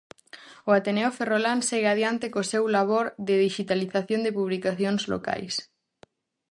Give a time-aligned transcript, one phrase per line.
[0.69, 5.53] O Ateneo Ferrolán segue adiante co seu labor de dixitalización de publicacións locais.